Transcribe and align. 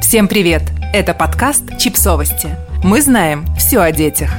Всем 0.00 0.28
привет! 0.28 0.62
Это 0.92 1.14
подкаст 1.14 1.78
«Чипсовости». 1.78 2.56
Мы 2.84 3.02
знаем 3.02 3.44
все 3.56 3.80
о 3.80 3.90
детях. 3.90 4.30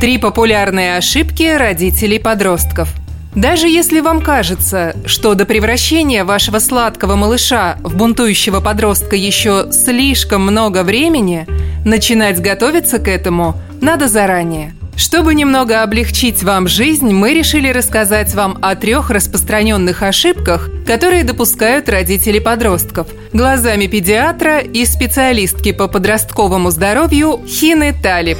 Три 0.00 0.18
популярные 0.18 0.96
ошибки 0.96 1.42
родителей 1.56 2.18
подростков. 2.18 2.88
Даже 3.34 3.68
если 3.68 4.00
вам 4.00 4.22
кажется, 4.22 4.96
что 5.04 5.34
до 5.34 5.44
превращения 5.44 6.24
вашего 6.24 6.58
сладкого 6.58 7.16
малыша 7.16 7.76
в 7.82 7.96
бунтующего 7.96 8.60
подростка 8.60 9.16
еще 9.16 9.70
слишком 9.72 10.42
много 10.42 10.82
времени, 10.82 11.46
начинать 11.84 12.40
готовиться 12.40 12.98
к 12.98 13.08
этому 13.08 13.60
надо 13.80 14.08
заранее. 14.08 14.74
Чтобы 14.98 15.32
немного 15.34 15.84
облегчить 15.84 16.42
вам 16.42 16.66
жизнь, 16.66 17.12
мы 17.12 17.32
решили 17.32 17.68
рассказать 17.68 18.34
вам 18.34 18.58
о 18.60 18.74
трех 18.74 19.10
распространенных 19.10 20.02
ошибках, 20.02 20.68
которые 20.84 21.22
допускают 21.22 21.88
родители 21.88 22.40
подростков, 22.40 23.06
глазами 23.32 23.86
педиатра 23.86 24.58
и 24.58 24.84
специалистки 24.84 25.70
по 25.70 25.86
подростковому 25.86 26.72
здоровью 26.72 27.40
Хины 27.46 27.94
Талиб. 28.02 28.38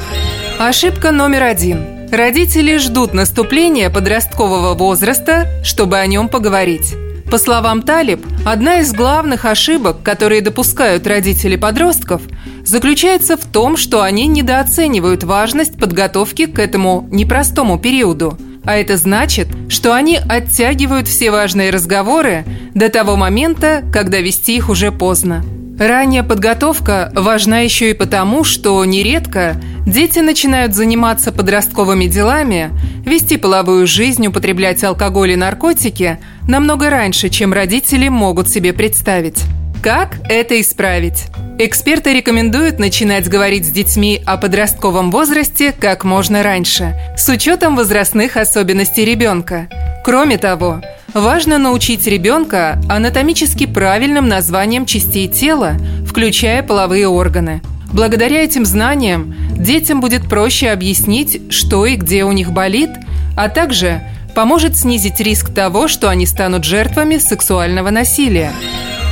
Ошибка 0.59 1.13
номер 1.13 1.45
один. 1.45 2.11
Родители 2.11 2.79
ждут 2.79 3.15
наступления 3.15 3.89
подросткового 3.89 4.75
возраста, 4.75 5.47
чтобы 5.63 5.99
о 5.99 6.07
нем 6.09 6.29
поговорить. 6.29 6.97
По 7.31 7.37
словам 7.37 7.83
Талиб, 7.83 8.25
одна 8.47 8.79
из 8.79 8.95
главных 8.95 9.45
ошибок, 9.45 10.03
которые 10.03 10.41
допускают 10.41 11.07
родители 11.07 11.57
подростков, 11.57 12.23
заключается 12.65 13.37
в 13.37 13.45
том, 13.45 13.77
что 13.77 14.01
они 14.01 14.27
недооценивают 14.27 15.25
важность 15.25 15.79
подготовки 15.79 16.47
к 16.47 16.59
этому 16.59 17.07
непростому 17.11 17.79
периоду. 17.79 18.39
А 18.65 18.77
это 18.77 18.97
значит, 18.97 19.49
что 19.69 19.95
они 19.95 20.19
оттягивают 20.27 21.07
все 21.07 21.31
важные 21.31 21.69
разговоры 21.71 22.47
до 22.75 22.89
того 22.89 23.17
момента, 23.17 23.83
когда 23.93 24.21
вести 24.21 24.57
их 24.57 24.71
уже 24.71 24.91
поздно. 24.91 25.45
Ранняя 25.79 26.23
подготовка 26.23 27.13
важна 27.15 27.61
еще 27.61 27.91
и 27.91 27.95
потому, 27.95 28.43
что 28.43 28.83
нередко 28.87 29.61
дети 29.87 30.19
начинают 30.19 30.75
заниматься 30.75 31.31
подростковыми 31.31 32.07
делами, 32.07 32.71
вести 33.09 33.37
половую 33.37 33.87
жизнь, 33.87 34.27
употреблять 34.27 34.85
алкоголь 34.85 35.33
и 35.33 35.37
наркотики 35.37 36.19
намного 36.47 36.91
раньше, 36.91 37.29
чем 37.29 37.53
родители 37.53 38.09
могут 38.09 38.49
себе 38.49 38.73
представить. 38.73 39.43
Как 39.83 40.19
это 40.29 40.61
исправить? 40.61 41.27
Эксперты 41.59 42.13
рекомендуют 42.15 42.79
начинать 42.79 43.29
говорить 43.29 43.67
с 43.67 43.71
детьми 43.71 44.23
о 44.25 44.37
подростковом 44.37 45.11
возрасте 45.11 45.73
как 45.73 46.05
можно 46.05 46.43
раньше, 46.43 46.95
с 47.17 47.29
учетом 47.29 47.75
возрастных 47.75 48.37
особенностей 48.37 49.05
ребенка. 49.05 49.69
Кроме 50.05 50.39
того, 50.39 50.81
Важно 51.15 51.57
научить 51.57 52.07
ребенка 52.07 52.79
анатомически 52.89 53.67
правильным 53.67 54.29
названиям 54.29 54.85
частей 54.85 55.27
тела, 55.27 55.77
включая 56.07 56.63
половые 56.63 57.09
органы. 57.09 57.63
Благодаря 57.93 58.45
этим 58.45 58.65
знаниям 58.65 59.35
детям 59.53 60.01
будет 60.01 60.29
проще 60.29 60.71
объяснить, 60.71 61.53
что 61.53 61.87
и 61.87 61.97
где 61.97 62.25
у 62.25 62.33
них 62.33 62.53
болит, 62.53 62.91
а 63.37 63.49
также 63.49 64.03
поможет 64.35 64.77
снизить 64.77 65.21
риск 65.21 65.53
того, 65.53 65.89
что 65.89 66.09
они 66.09 66.27
станут 66.27 66.65
жертвами 66.65 67.19
сексуального 67.19 67.91
насилия. 67.91 68.53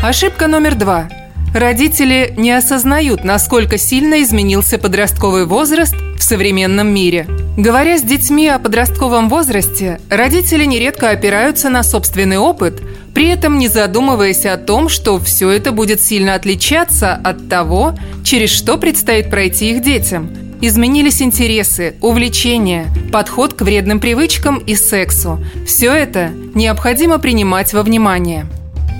Ошибка 0.02 0.46
номер 0.46 0.74
два. 0.74 1.08
Родители 1.54 2.34
не 2.36 2.52
осознают, 2.52 3.24
насколько 3.24 3.78
сильно 3.78 4.22
изменился 4.22 4.78
подростковый 4.78 5.46
возраст 5.46 5.94
в 6.18 6.22
современном 6.22 6.88
мире– 6.88 7.26
Говоря 7.56 7.96
с 7.96 8.02
детьми 8.02 8.48
о 8.48 8.58
подростковом 8.58 9.30
возрасте, 9.30 9.98
родители 10.10 10.66
нередко 10.66 11.08
опираются 11.08 11.70
на 11.70 11.82
собственный 11.82 12.36
опыт, 12.36 12.82
при 13.16 13.28
этом 13.28 13.56
не 13.56 13.68
задумываясь 13.68 14.44
о 14.44 14.58
том, 14.58 14.90
что 14.90 15.18
все 15.18 15.48
это 15.48 15.72
будет 15.72 16.02
сильно 16.02 16.34
отличаться 16.34 17.14
от 17.14 17.48
того, 17.48 17.94
через 18.22 18.50
что 18.50 18.76
предстоит 18.76 19.30
пройти 19.30 19.70
их 19.70 19.82
детям. 19.82 20.28
Изменились 20.60 21.22
интересы, 21.22 21.94
увлечения, 22.02 22.88
подход 23.10 23.54
к 23.54 23.62
вредным 23.62 24.00
привычкам 24.00 24.58
и 24.58 24.74
сексу. 24.74 25.42
Все 25.66 25.94
это 25.94 26.30
необходимо 26.54 27.18
принимать 27.18 27.72
во 27.72 27.82
внимание. 27.82 28.44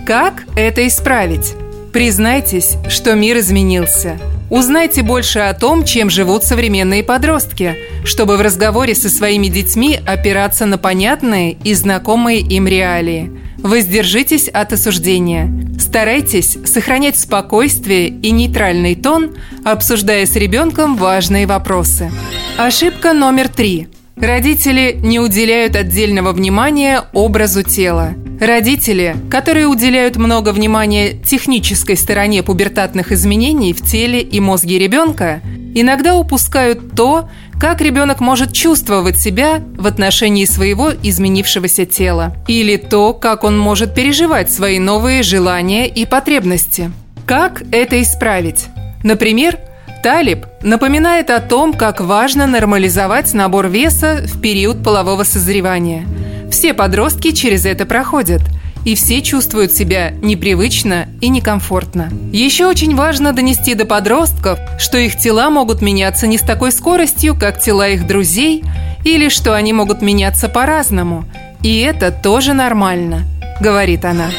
Как 0.07 0.45
это 0.57 0.87
исправить? 0.87 1.53
Признайтесь, 1.97 2.77
что 2.91 3.15
мир 3.15 3.39
изменился– 3.39 4.19
Узнайте 4.49 5.03
больше 5.03 5.41
о 5.41 5.55
том, 5.55 5.85
чем 5.85 6.09
живут 6.09 6.45
современные 6.45 7.03
подростки, 7.03 7.75
чтобы 8.05 8.37
в 8.37 8.41
разговоре 8.41 8.95
со 8.95 9.09
своими 9.09 9.49
детьми 9.49 9.99
опираться 10.07 10.67
на 10.67 10.79
понятные 10.79 11.57
и 11.65 11.75
знакомые 11.75 12.41
им 12.41 12.69
реалии. 12.69 13.33
Воздержитесь 13.59 14.47
от 14.49 14.73
осуждения. 14.73 15.51
Старайтесь 15.81 16.59
сохранять 16.65 17.19
спокойствие 17.19 18.09
и 18.09 18.31
нейтральный 18.31 18.95
тон, 18.95 19.35
обсуждая 19.65 20.27
с 20.27 20.37
ребенком 20.37 20.97
важные 20.97 21.49
вопросы. 21.49 22.13
Ошибка 22.57 23.15
номер 23.15 23.49
три. 23.49 23.89
Родители 24.15 24.97
не 25.03 25.19
уделяют 25.19 25.75
отдельного 25.75 26.33
внимания 26.33 27.03
образу 27.15 27.65
тела. 27.65 28.15
Родители, 28.41 29.17
которые 29.31 29.67
уделяют 29.67 30.17
много 30.17 30.53
внимания 30.53 31.15
технической 31.15 31.97
стороне 31.97 32.43
пубертатных 32.43 33.11
изменений 33.11 33.73
в 33.73 33.81
теле 33.81 34.21
и 34.21 34.41
мозге 34.41 34.79
ребенка, 34.79 35.41
иногда 35.75 36.15
упускают 36.15 36.95
то, 36.95 37.31
как 37.59 37.81
ребенок 37.81 38.21
может 38.21 38.53
чувствовать 38.53 39.17
себя 39.17 39.63
в 39.79 39.87
отношении 39.87 40.45
своего 40.45 40.93
изменившегося 41.03 41.87
тела, 41.87 42.37
или 42.47 42.77
то, 42.77 43.15
как 43.15 43.43
он 43.43 43.59
может 43.59 43.95
переживать 43.95 44.53
свои 44.53 44.79
новые 44.79 45.23
желания 45.23 45.89
и 45.89 46.05
потребности. 46.05 46.91
Как 47.25 47.63
это 47.73 48.03
исправить? 48.03 48.67
Например, 49.03 49.59
Талиб 50.03 50.45
напоминает 50.63 51.31
о 51.31 51.41
том, 51.41 51.73
как 51.73 52.03
важно 52.03 52.47
нормализовать 52.47 53.33
набор 53.33 53.69
веса 53.69 54.27
в 54.27 54.43
период 54.43 54.85
полового 54.85 55.23
созревания– 55.23 56.07
все 56.51 56.75
подростки 56.75 57.33
через 57.33 57.65
это 57.65 57.87
проходят, 57.87 58.43
и 58.85 58.95
все 58.95 59.21
чувствуют 59.21 59.73
себя 59.73 60.13
непривычно 60.23 61.09
и 61.21 61.29
некомфортно. 61.29 62.09
Еще 62.33 62.67
очень 62.67 62.95
важно 62.95 63.33
донести 63.33 63.75
до 63.75 63.85
подростков, 63.85 64.59
что 64.79 64.97
их 64.97 65.19
тела 65.19 65.51
могут 65.51 65.83
меняться 65.83 66.27
не 66.27 66.39
с 66.39 66.43
такой 66.43 66.71
скоростью, 66.71 67.35
как 67.35 67.61
тела 67.61 67.89
их 67.89 68.07
друзей, 68.07 68.63
или 69.05 69.29
что 69.29 69.55
они 69.55 69.73
могут 69.73 70.03
меняться 70.03 70.49
по-разному. 70.49 71.25
И 71.63 71.81
это 71.81 72.13
тоже 72.13 72.53
нормально, 72.53 73.25
говорит 73.61 74.05
она. 74.05 74.31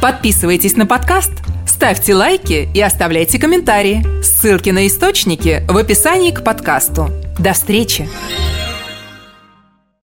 Подписывайтесь 0.00 0.76
на 0.76 0.86
подкаст, 0.86 1.32
ставьте 1.66 2.14
лайки 2.14 2.68
и 2.74 2.80
оставляйте 2.80 3.38
комментарии. 3.38 4.04
Ссылки 4.22 4.70
на 4.70 4.88
источники 4.88 5.62
в 5.68 5.76
описании 5.76 6.32
к 6.32 6.42
подкасту. 6.42 7.10
До 7.38 7.52
встречи! 7.52 8.08